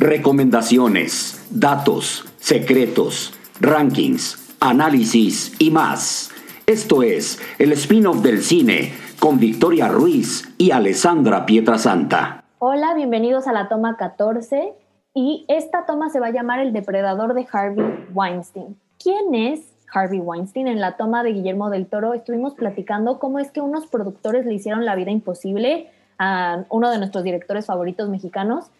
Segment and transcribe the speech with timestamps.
[0.00, 6.30] recomendaciones, datos, secretos, rankings, análisis y más.
[6.66, 12.44] Esto es el spin-off del cine con Victoria Ruiz y Alessandra Pietrasanta.
[12.60, 14.72] Hola, bienvenidos a la toma 14
[15.12, 18.78] y esta toma se va a llamar El depredador de Harvey Weinstein.
[18.98, 20.66] ¿Quién es Harvey Weinstein?
[20.66, 24.54] En la toma de Guillermo del Toro estuvimos platicando cómo es que unos productores le
[24.54, 28.70] hicieron la vida imposible a uno de nuestros directores favoritos mexicanos.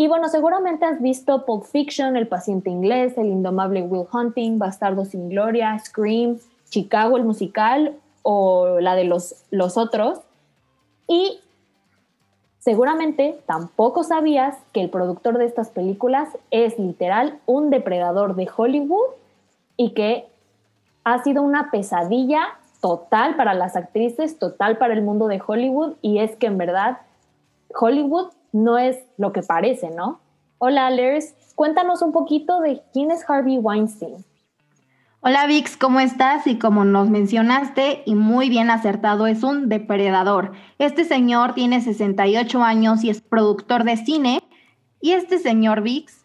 [0.00, 5.04] Y bueno, seguramente has visto Pulp Fiction, El paciente inglés, El indomable Will Hunting, Bastardo
[5.04, 6.38] sin Gloria, Scream,
[6.70, 10.20] Chicago el musical o la de los, los otros.
[11.06, 11.38] Y
[12.60, 19.10] seguramente tampoco sabías que el productor de estas películas es literal un depredador de Hollywood
[19.76, 20.26] y que
[21.04, 22.40] ha sido una pesadilla
[22.80, 27.00] total para las actrices, total para el mundo de Hollywood y es que en verdad
[27.78, 30.20] Hollywood no es lo que parece, ¿no?
[30.58, 34.24] Hola, Lers, cuéntanos un poquito de quién es Harvey Weinstein.
[35.22, 36.46] Hola Vix, ¿cómo estás?
[36.46, 40.52] Y como nos mencionaste, y muy bien acertado, es un depredador.
[40.78, 44.42] Este señor tiene 68 años y es productor de cine.
[45.02, 46.24] Y este señor Vix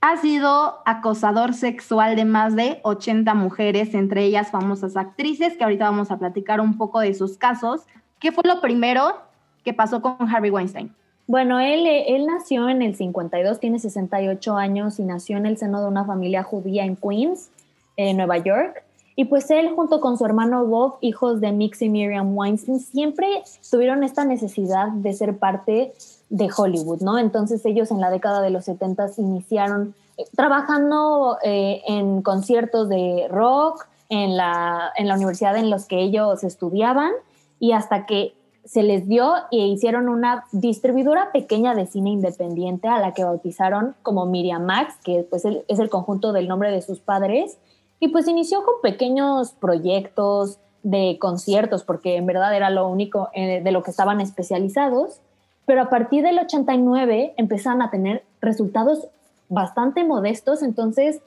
[0.00, 5.90] ha sido acosador sexual de más de 80 mujeres, entre ellas famosas actrices, que ahorita
[5.90, 7.82] vamos a platicar un poco de sus casos.
[8.20, 9.22] ¿Qué fue lo primero
[9.64, 10.94] que pasó con Harvey Weinstein?
[11.26, 15.80] Bueno, él, él nació en el 52, tiene 68 años y nació en el seno
[15.80, 17.50] de una familia judía en Queens
[17.96, 18.82] en Nueva York.
[19.16, 23.44] Y pues él junto con su hermano Bob, hijos de Mix y Miriam Weinstein, siempre
[23.70, 25.92] tuvieron esta necesidad de ser parte
[26.30, 27.18] de Hollywood, ¿no?
[27.18, 33.28] Entonces ellos en la década de los 70 iniciaron eh, trabajando eh, en conciertos de
[33.30, 37.12] rock, en la, en la universidad en los que ellos estudiaban
[37.60, 38.34] y hasta que
[38.64, 43.94] se les dio e hicieron una distribuidora pequeña de cine independiente a la que bautizaron
[44.02, 47.58] como Miriam Max, que pues es el conjunto del nombre de sus padres.
[48.00, 53.62] Y pues inició con pequeños proyectos de conciertos, porque en verdad era lo único eh,
[53.62, 55.20] de lo que estaban especializados,
[55.66, 59.08] pero a partir del 89 empezaron a tener resultados
[59.48, 61.20] bastante modestos, entonces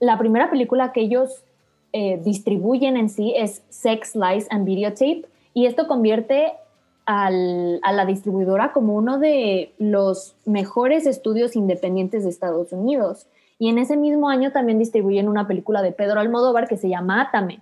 [0.00, 1.44] la primera película que ellos
[1.92, 5.24] eh, distribuyen en sí es Sex, Lies and Videotape,
[5.54, 6.52] y esto convierte
[7.06, 13.26] a la distribuidora como uno de los mejores estudios independientes de Estados Unidos.
[13.58, 17.20] Y en ese mismo año también distribuyen una película de Pedro Almodóvar que se llama
[17.20, 17.60] Átame.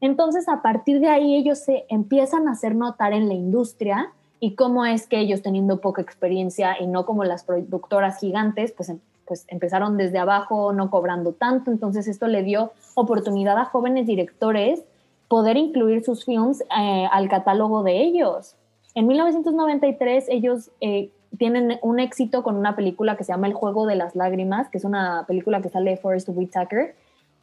[0.00, 4.54] Entonces, a partir de ahí, ellos se empiezan a hacer notar en la industria y
[4.56, 8.98] cómo es que ellos, teniendo poca experiencia y no como las productoras gigantes, pues, em,
[9.26, 11.70] pues empezaron desde abajo, no cobrando tanto.
[11.70, 14.82] Entonces, esto le dio oportunidad a jóvenes directores
[15.28, 18.56] poder incluir sus films eh, al catálogo de ellos.
[18.94, 23.86] En 1993, ellos eh, tienen un éxito con una película que se llama El Juego
[23.86, 26.94] de las Lágrimas, que es una película que sale de Forrest Whitaker,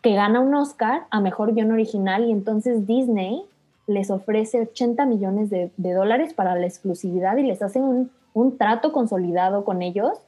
[0.01, 3.43] que gana un Oscar a Mejor Guión Original y entonces Disney
[3.87, 8.91] les ofrece 80 millones de, dólares para la exclusividad y les hacen un, un, trato
[8.91, 10.19] consolidado con ellos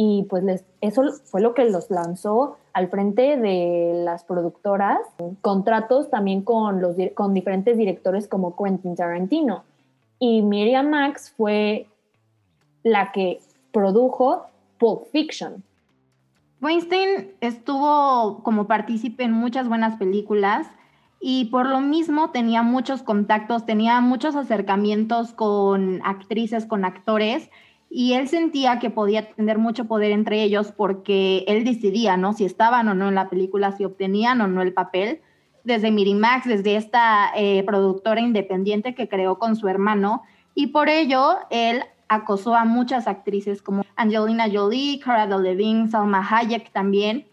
[0.00, 5.00] y pues eso fue lo que los lanzó al frente de las productoras,
[5.40, 9.64] contratos también con, los, con diferentes directores como Quentin Tarantino.
[10.18, 11.86] Y Miriam Max fue
[12.82, 13.40] la que
[13.72, 14.46] produjo
[14.78, 15.62] Pulp Fiction.
[16.60, 20.66] Weinstein estuvo como partícipe en muchas buenas películas
[21.20, 27.48] y por lo mismo tenía muchos contactos, tenía muchos acercamientos con actrices, con actores
[27.90, 32.32] y él sentía que podía tener mucho poder entre ellos porque él decidía, ¿no?
[32.32, 35.20] Si estaban o no en la película, si obtenían o no el papel.
[35.64, 40.22] Desde Mirimax, desde esta eh, productora independiente que creó con su hermano
[40.54, 46.72] y por ello él acosó a muchas actrices como Angelina Jolie, Cara Delevingne, Salma Hayek
[46.72, 47.26] también.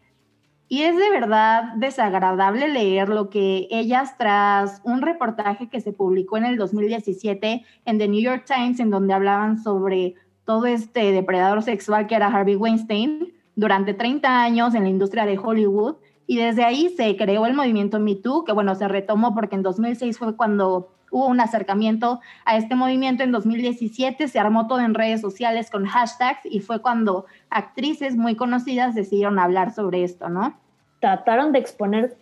[0.67, 6.37] Y es de verdad desagradable leer lo que ellas tras un reportaje que se publicó
[6.37, 11.61] en el 2017 en The New York Times en donde hablaban sobre todo este depredador
[11.61, 15.95] sexual que era Harvey Weinstein durante 30 años en la industria de Hollywood
[16.27, 19.63] y desde ahí se creó el movimiento Me Too, que bueno, se retomó porque en
[19.63, 24.93] 2006 fue cuando hubo un acercamiento a este movimiento en 2017, se armó todo en
[24.93, 30.57] redes sociales con hashtags y fue cuando actrices muy conocidas decidieron hablar sobre esto, ¿no?
[30.99, 32.17] Trataron de exponer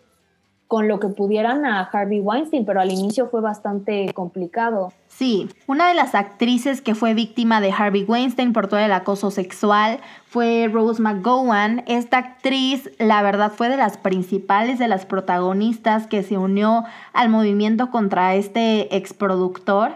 [0.73, 4.91] con lo que pudieran a Harvey Weinstein, pero al inicio fue bastante complicado.
[5.07, 9.29] Sí, una de las actrices que fue víctima de Harvey Weinstein por todo el acoso
[9.29, 11.83] sexual fue Rose McGowan.
[11.85, 17.29] Esta actriz, la verdad, fue de las principales, de las protagonistas que se unió al
[17.29, 19.91] movimiento contra este exproductor.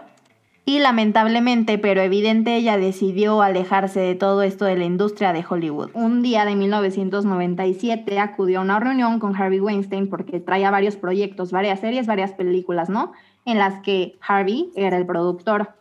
[0.68, 5.88] Y lamentablemente, pero evidente, ella decidió alejarse de todo esto de la industria de Hollywood.
[5.94, 11.52] Un día de 1997 acudió a una reunión con Harvey Weinstein porque traía varios proyectos,
[11.52, 13.12] varias series, varias películas, ¿no?
[13.46, 15.74] En las que Harvey era el productor.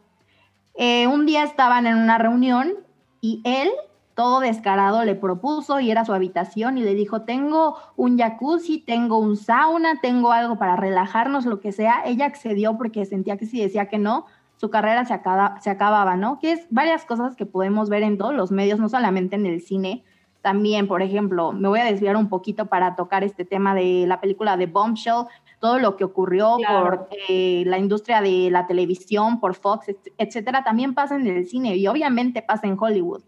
[0.76, 2.72] Eh, un día estaban en una reunión
[3.20, 3.68] y él,
[4.16, 9.18] todo descarado, le propuso ir a su habitación y le dijo, tengo un jacuzzi, tengo
[9.18, 12.04] un sauna, tengo algo para relajarnos, lo que sea.
[12.06, 16.16] Ella accedió porque sentía que si decía que no, su carrera se, acaba, se acababa,
[16.16, 16.40] ¿no?
[16.40, 19.62] Que es varias cosas que podemos ver en todos los medios, no solamente en el
[19.62, 20.04] cine.
[20.42, 24.20] También, por ejemplo, me voy a desviar un poquito para tocar este tema de la
[24.20, 25.26] película de Bombshell,
[25.60, 29.88] todo lo que ocurrió por eh, la industria de la televisión, por Fox,
[30.18, 33.24] etcétera, también pasa en el cine y obviamente pasa en Hollywood.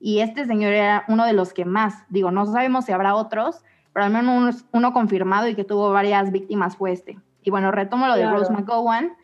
[0.00, 3.62] Y este señor era uno de los que más, digo, no sabemos si habrá otros,
[3.92, 7.18] pero al menos uno, confirmado y que tuvo varias víctimas fue este.
[7.42, 9.14] Y bueno, retomo lo de Rose McGowan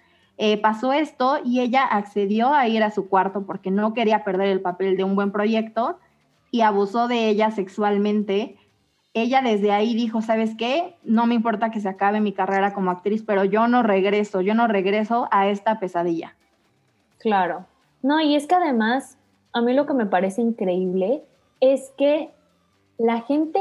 [0.42, 4.48] eh, pasó esto y ella accedió a ir a su cuarto porque no quería perder
[4.48, 5.98] el papel de un buen proyecto
[6.50, 8.56] y abusó de ella sexualmente.
[9.12, 10.96] Ella desde ahí dijo, ¿sabes qué?
[11.04, 14.54] No me importa que se acabe mi carrera como actriz, pero yo no regreso, yo
[14.54, 16.34] no regreso a esta pesadilla.
[17.18, 17.66] Claro.
[18.00, 19.18] No, y es que además,
[19.52, 21.22] a mí lo que me parece increíble
[21.60, 22.30] es que
[22.96, 23.60] la gente,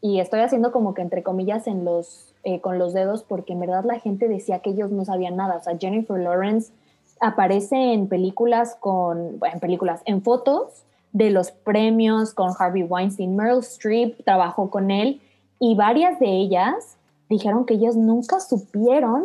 [0.00, 3.60] y estoy haciendo como que entre comillas en los eh, con los dedos porque en
[3.60, 5.56] verdad la gente decía que ellos no sabían nada.
[5.56, 6.72] O sea, Jennifer Lawrence
[7.20, 13.36] aparece en películas con, bueno, en películas, en fotos de los premios con Harvey Weinstein.
[13.36, 15.20] Meryl Streep trabajó con él
[15.58, 16.96] y varias de ellas
[17.28, 19.24] dijeron que ellas nunca supieron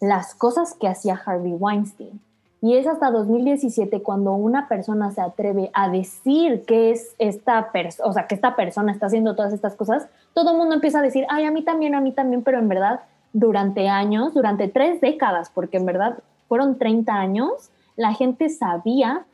[0.00, 2.20] las cosas que hacía Harvey Weinstein.
[2.62, 8.08] Y es hasta 2017 cuando una persona se atreve a decir que es esta persona,
[8.08, 11.02] o sea, que esta persona está haciendo todas estas cosas, todo el mundo empieza a
[11.02, 13.00] decir, ay, a mí también, a mí también, pero en verdad,
[13.32, 19.24] durante años, durante tres décadas, porque en verdad fueron 30 años, la gente sabía.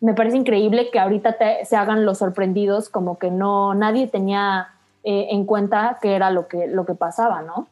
[0.00, 4.68] Me parece increíble que ahorita se hagan los sorprendidos, como que no, nadie tenía
[5.04, 7.66] eh, en cuenta qué era lo que, lo que pasaba, ¿no?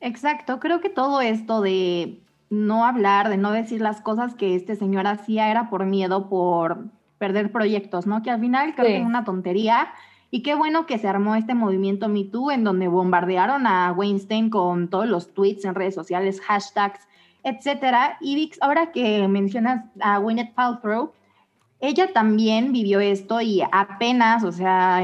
[0.00, 2.18] Exacto, creo que todo esto de
[2.54, 6.86] no hablar, de no decir las cosas que este señor hacía era por miedo, por
[7.18, 8.22] perder proyectos, ¿no?
[8.22, 9.88] Que al final creo que es una tontería.
[10.30, 14.50] Y qué bueno que se armó este movimiento Me Too en donde bombardearon a Weinstein
[14.50, 17.06] con todos los tweets en redes sociales, hashtags,
[17.44, 18.16] etcétera.
[18.20, 21.12] Y Vix, ahora que mencionas a Gwyneth Paltrow,
[21.80, 25.02] ella también vivió esto y apenas, o sea,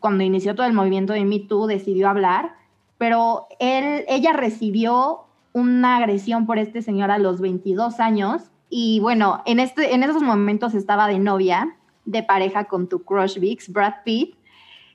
[0.00, 2.54] cuando inició todo el movimiento de Me Too, decidió hablar,
[2.98, 5.24] pero él, ella recibió
[5.54, 10.20] una agresión por este señor a los 22 años y bueno, en, este, en esos
[10.20, 14.34] momentos estaba de novia, de pareja con tu crush VIX, Brad Pitt,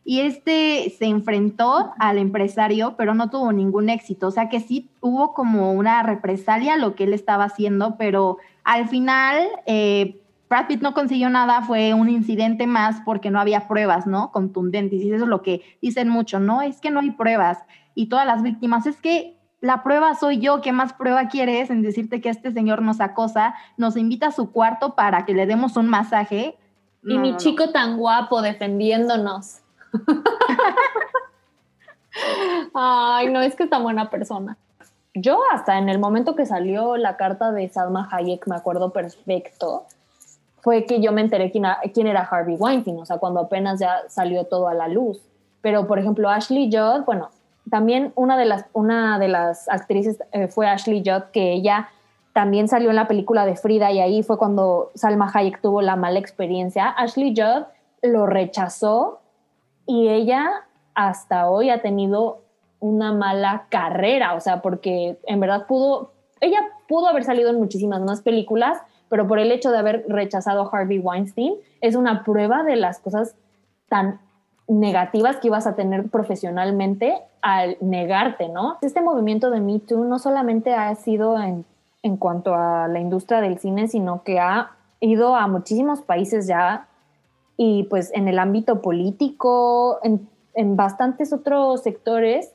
[0.03, 4.27] y este se enfrentó al empresario, pero no tuvo ningún éxito.
[4.27, 8.89] O sea que sí hubo como una represalia lo que él estaba haciendo, pero al
[8.89, 14.07] final eh, Brad Pitt no consiguió nada, fue un incidente más porque no había pruebas,
[14.07, 14.31] ¿no?
[14.33, 15.01] Contundentes.
[15.01, 16.61] Y eso es lo que dicen mucho, ¿no?
[16.61, 17.59] Es que no hay pruebas.
[17.95, 21.81] Y todas las víctimas, es que la prueba soy yo, ¿qué más prueba quieres en
[21.81, 25.77] decirte que este señor nos acosa, nos invita a su cuarto para que le demos
[25.77, 26.57] un masaje?
[27.03, 29.59] y mi chico tan guapo defendiéndonos.
[32.73, 34.57] Ay, no, es que es tan buena persona.
[35.13, 39.85] Yo hasta en el momento que salió la carta de Salma Hayek, me acuerdo perfecto,
[40.61, 44.03] fue que yo me enteré quién, quién era Harvey Weinstein, o sea, cuando apenas ya
[44.07, 45.21] salió todo a la luz.
[45.61, 47.29] Pero, por ejemplo, Ashley Judd, bueno,
[47.69, 51.89] también una de las, una de las actrices eh, fue Ashley Judd, que ella
[52.33, 55.95] también salió en la película de Frida y ahí fue cuando Salma Hayek tuvo la
[55.95, 56.87] mala experiencia.
[56.89, 57.65] Ashley Judd
[58.01, 59.21] lo rechazó
[59.85, 62.41] y ella hasta hoy ha tenido
[62.79, 68.01] una mala carrera, o sea, porque en verdad pudo, ella pudo haber salido en muchísimas
[68.01, 68.77] más películas,
[69.09, 72.99] pero por el hecho de haber rechazado a Harvey Weinstein es una prueba de las
[72.99, 73.35] cosas
[73.89, 74.19] tan
[74.69, 78.77] negativas que ibas a tener profesionalmente al negarte, ¿no?
[78.81, 81.65] Este movimiento de Me Too no solamente ha sido en,
[82.03, 86.87] en cuanto a la industria del cine, sino que ha ido a muchísimos países ya
[87.57, 92.53] y pues en el ámbito político, en, en bastantes otros sectores.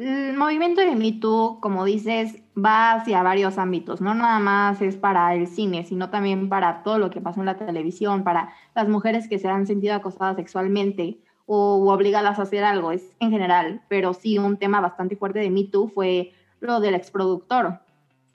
[0.00, 4.96] El movimiento de Me Too, como dices, va hacia varios ámbitos, no nada más es
[4.96, 8.88] para el cine, sino también para todo lo que pasó en la televisión, para las
[8.88, 13.82] mujeres que se han sentido acosadas sexualmente o obligadas a hacer algo, es en general,
[13.88, 17.80] pero sí un tema bastante fuerte de Me Too fue lo del exproductor.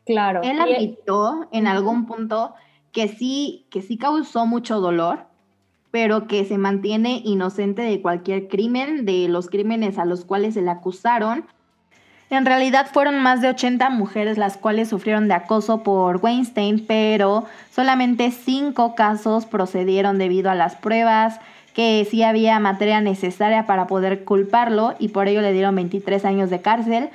[0.05, 0.41] Claro.
[0.43, 2.53] Él admitió en algún punto
[2.91, 5.25] que sí, que sí causó mucho dolor,
[5.89, 10.61] pero que se mantiene inocente de cualquier crimen, de los crímenes a los cuales se
[10.61, 11.45] le acusaron,
[12.29, 17.45] En realidad fueron más de 80 mujeres las cuales sufrieron de acoso por Weinstein, pero
[17.71, 21.39] solamente 5 casos procedieron debido a las pruebas,
[21.75, 26.49] que sí había materia necesaria para poder culparlo y por ello le dieron 23 años
[26.49, 27.09] de cárcel.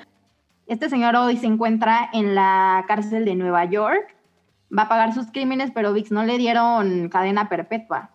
[0.69, 4.15] Este señor hoy se encuentra en la cárcel de Nueva York,
[4.77, 8.11] va a pagar sus crímenes, pero VIX no le dieron cadena perpetua.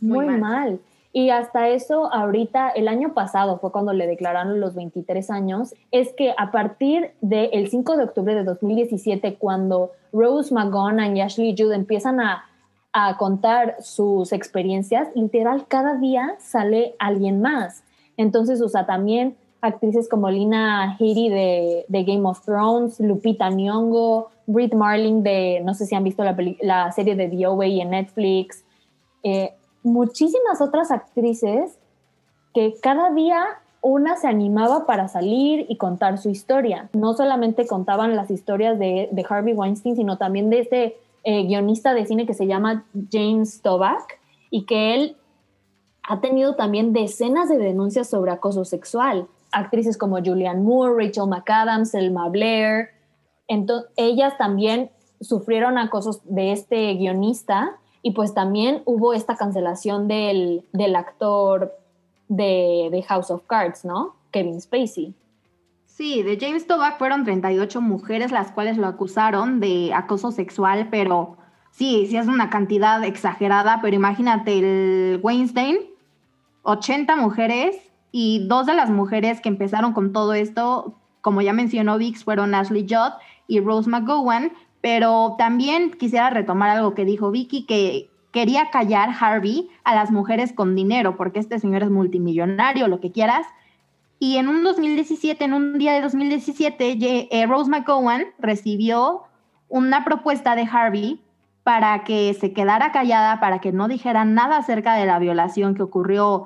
[0.00, 0.80] Muy, mal.
[1.16, 6.12] Y hasta eso, ahorita, el año pasado fue cuando le declararon los 23 años, es
[6.12, 11.72] que a partir del 5 de octubre de 2017, cuando Rose McGowan y Ashley Judd
[11.72, 12.44] empiezan a,
[13.18, 17.82] contar sus experiencias, literal, cada día sale alguien más.
[18.16, 21.28] Entonces, o sea, también actrices como Lina Headey
[21.88, 26.36] de, Game of Thrones, Lupita Nyong'o, Britt Marling de, no sé si han visto la,
[26.60, 28.64] la serie de The OA en Netflix,
[29.24, 29.54] eh,
[29.84, 31.78] muchísimas otras actrices
[32.52, 33.44] que cada día
[33.80, 36.88] una se animaba para salir y contar su historia.
[36.94, 42.06] No solamente contaban las historias de, Harvey Weinstein, sino también de este eh, guionista de
[42.06, 44.18] cine que se llama James Toback
[44.50, 45.16] y que él
[46.02, 49.28] ha tenido también decenas de denuncias sobre acoso sexual.
[49.52, 52.88] Actrices como Julianne Moore, Rachel McAdams, Selma Blair,
[53.48, 60.62] entonces, ellas también sufrieron acosos de este guionista y pues también hubo esta cancelación del,
[60.94, 61.74] actor
[62.28, 64.14] de, House of Cards, ¿no?
[64.30, 65.14] Kevin Spacey.
[65.86, 71.38] Sí, de James Toback fueron 38 mujeres las cuales lo acusaron de acoso sexual, pero
[71.70, 75.78] sí, sí es una cantidad exagerada, pero imagínate el Weinstein,
[76.64, 77.74] 80 mujeres
[78.12, 82.54] y dos de las mujeres que empezaron con todo esto, como ya mencionó Vix, fueron
[82.54, 83.14] Ashley Judd
[83.46, 84.52] y Rose McGowan,
[84.84, 90.52] pero también quisiera retomar algo que dijo Vicky, que quería callar Harvey a las mujeres
[90.52, 93.46] con dinero, porque este señor es multimillonario, lo que quieras.
[94.18, 96.98] Y en un 2017, en un día de 2017,
[97.30, 99.22] eh, Rose McGowan recibió
[99.70, 101.18] una propuesta de Harvey
[101.62, 105.82] para que se quedara callada, para que no dijera nada acerca de la violación que
[105.82, 106.44] ocurrió,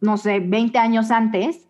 [0.00, 1.67] no sé, 20 años antes,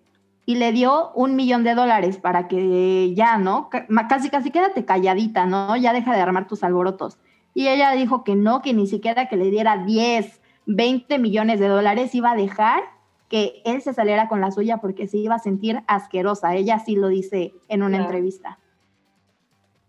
[0.49, 3.69] y le dio un millón de dólares para que ya, ¿no?
[4.09, 5.77] Casi, casi quédate calladita, ¿no?
[5.77, 7.19] Ya deja de armar tus alborotos.
[7.53, 11.69] Y ella dijo que no, que ni siquiera que le diera 10, 20 millones de
[11.69, 12.81] dólares iba a dejar
[13.29, 16.55] que él se saliera con la suya porque se iba a sentir asquerosa.
[16.55, 18.59] Ella sí lo dice en una entrevista.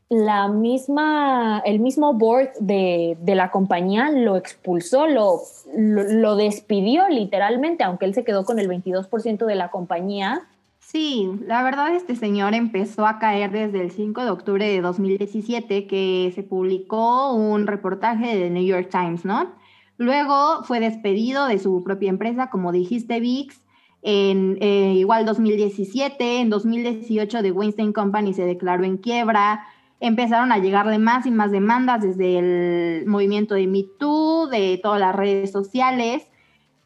[0.09, 5.41] La misma, el mismo board de, la compañía lo expulsó, lo,
[5.75, 10.47] lo, despidió literalmente, aunque él se quedó con el 22% de la compañía
[10.91, 15.85] Sí, la verdad este señor empezó a caer desde el 5 de octubre de 2017
[15.85, 19.51] que se publicó un reportaje de New York Times, ¿no?
[19.97, 23.61] Luego fue despedido de su propia empresa, como dijiste, VIX,
[24.01, 29.67] en eh, igual 2017, en 2018 The Weinstein Company se declaró en quiebra,
[29.99, 34.99] empezaron a llegarle más y más demandas desde el movimiento de Me Too, de todas
[34.99, 36.27] las redes sociales,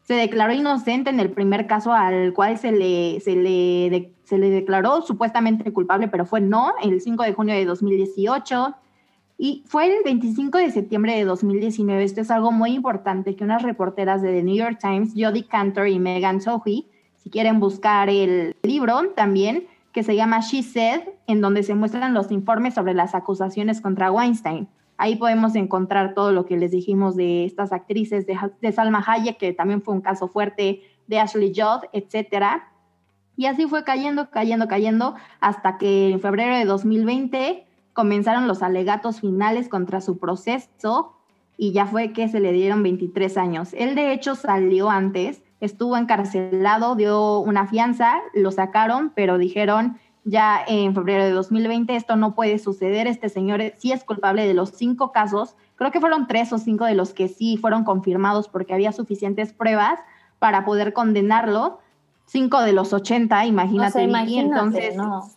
[0.03, 4.50] se declaró inocente en el primer caso al cual se le, se le, se le
[4.50, 8.75] declaró supuestamente culpable, pero fue no, el 5 de junio de 2018.
[9.38, 13.63] Y fue el 25 de septiembre de 2019, esto es algo muy importante, que unas
[13.63, 18.55] reporteras de The New York Times, Jodie Cantor y Megan Sohi, si quieren buscar el
[18.63, 23.15] libro también, que se llama She Said, en donde se muestran los informes sobre las
[23.15, 24.68] acusaciones contra Weinstein.
[24.98, 29.53] Ahí podemos encontrar todo lo que les dijimos de estas actrices, de, Salma Hayek, que
[29.53, 32.72] también fue un caso fuerte, de Ashley Judd, etcétera.
[33.36, 39.22] Y así fue cayendo, cayendo, cayendo, hasta que en febrero de 2020 comenzaron los alegatos
[39.22, 41.13] finales contra su proceso
[41.58, 43.74] y ya fue que se le dieron 23 años.
[43.74, 50.63] Él de hecho salió antes, estuvo encarcelado, dio una fianza, lo sacaron, pero dijeron ya
[50.68, 51.96] en febrero de 2020.
[51.96, 53.08] Esto no puede suceder.
[53.08, 55.56] Este señor sí es culpable de los cinco casos.
[55.75, 59.53] Creo que fueron tres o cinco de los que sí fueron confirmados porque había suficientes
[59.53, 60.00] pruebas
[60.39, 61.80] para poder condenarlo.
[62.25, 64.01] Cinco de los 80, imagínate.
[64.01, 65.30] entonces, no.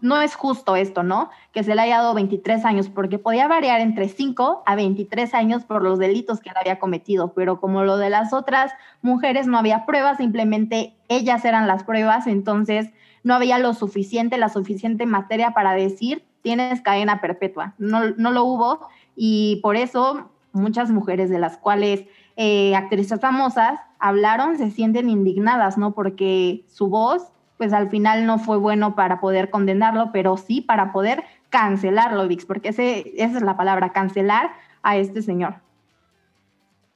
[0.00, 0.20] no.
[0.22, 1.28] es justo esto, ¿no?
[1.52, 5.64] Que se le haya dado 23 años, porque podía variar entre 5 a 23 años
[5.64, 9.58] por los delitos que él había cometido, pero como lo de las otras mujeres no
[9.58, 12.90] había pruebas, simplemente ellas eran las pruebas, entonces
[13.24, 17.74] no había lo suficiente, la suficiente materia para decir tienes cadena perpetua.
[17.78, 22.04] No, no lo hubo y por eso muchas mujeres de las cuales
[22.36, 25.92] eh, actrices famosas hablaron se sienten indignadas, ¿no?
[25.92, 30.92] Porque su voz, pues al final no fue bueno para poder condenarlo, pero sí para
[30.92, 34.50] poder cancelarlo, Vix, porque ese, esa es la palabra, cancelar
[34.82, 35.56] a este señor.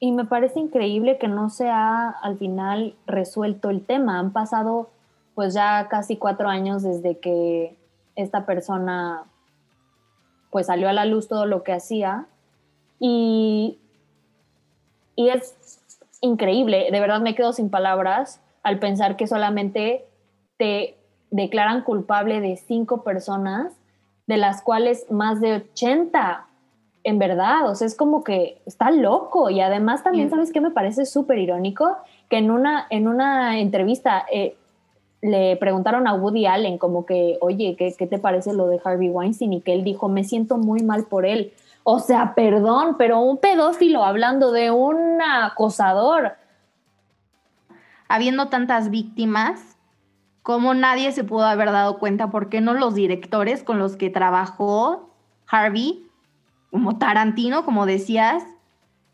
[0.00, 4.18] Y me parece increíble que no se ha al final resuelto el tema.
[4.18, 4.90] Han pasado
[5.38, 7.76] pues ya casi cuatro años desde que
[8.16, 9.22] esta persona
[10.50, 12.26] pues salió a la luz todo lo que hacía.
[12.98, 13.78] Y,
[15.14, 15.54] y es
[16.22, 20.04] increíble, de verdad me quedo sin palabras al pensar que solamente
[20.56, 20.96] te
[21.30, 23.72] declaran culpable de cinco personas,
[24.26, 26.46] de las cuales más de 80
[27.04, 29.50] en verdad, o sea, es como que está loco.
[29.50, 31.96] Y además también, ¿sabes qué me parece súper irónico?
[32.28, 34.56] Que en una, en una entrevista eh,
[35.20, 39.08] le preguntaron a Woody Allen como que, oye, ¿qué, ¿qué te parece lo de Harvey
[39.08, 39.52] Weinstein?
[39.52, 41.52] Y que él dijo, me siento muy mal por él.
[41.82, 46.32] O sea, perdón, pero un pedófilo hablando de un acosador.
[48.08, 49.76] Habiendo tantas víctimas,
[50.42, 52.30] ¿cómo nadie se pudo haber dado cuenta?
[52.30, 55.10] ¿Por qué no los directores con los que trabajó
[55.46, 56.04] Harvey
[56.70, 58.44] como Tarantino, como decías,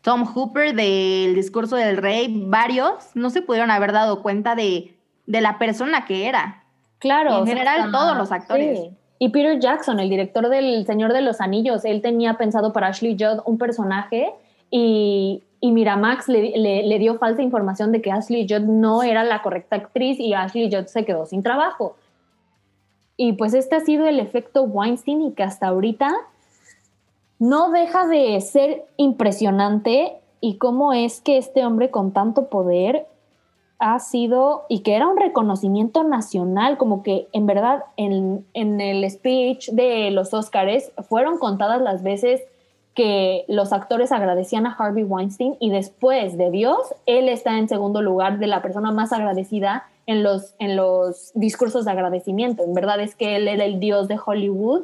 [0.01, 4.94] Tom Hooper del discurso del rey, varios no se pudieron haber dado cuenta de,
[5.27, 6.63] la persona que era.
[6.99, 7.39] Claro.
[7.39, 8.89] en general, todos los actores.
[9.19, 13.15] Y Peter Jackson, el director del Señor de los Anillos, él tenía pensado para Ashley
[13.17, 14.33] Judd un personaje
[14.69, 19.41] y, y Miramax le, le, dio falsa información de que Ashley Judd no era la
[19.41, 21.95] correcta actriz y Ashley Judd se quedó sin trabajo.
[23.17, 26.13] Y pues este ha sido el efecto Weinstein y que hasta ahorita
[27.39, 33.07] no deja de ser impresionante y cómo es que este hombre con tanto poder
[33.79, 39.69] ha sido y que era un reconocimiento nacional, como que en verdad en, el speech
[39.69, 42.41] de los Oscars fueron contadas las veces
[42.93, 48.01] que los actores agradecían a Harvey Weinstein y después de Dios, él está en segundo
[48.01, 52.63] lugar de la persona más agradecida en los, en los discursos de agradecimiento.
[52.63, 54.83] En verdad es que él era el dios de Hollywood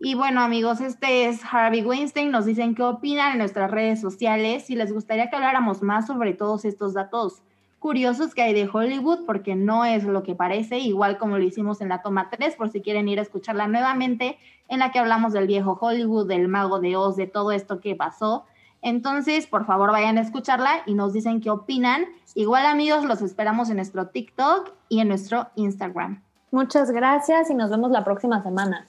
[0.00, 2.30] y bueno, amigos, este es Harvey Weinstein.
[2.30, 4.64] Nos dicen qué opinan en nuestras redes sociales.
[4.64, 7.42] Si les gustaría que habláramos más sobre todos estos datos
[7.78, 11.80] curiosos que hay de Hollywood, porque no es lo que parece, igual como lo hicimos
[11.80, 15.32] en la toma 3, por si quieren ir a escucharla nuevamente, en la que hablamos
[15.32, 18.44] del viejo Hollywood, del mago de Oz, de todo esto que pasó.
[18.82, 22.06] Entonces, por favor, vayan a escucharla y nos dicen qué opinan.
[22.34, 26.22] Igual, amigos, los esperamos en nuestro TikTok y en nuestro Instagram.
[26.50, 28.86] Muchas gracias y nos vemos la próxima semana.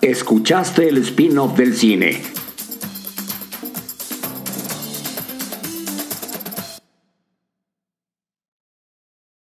[0.00, 2.20] Escuchaste el spin-off del cine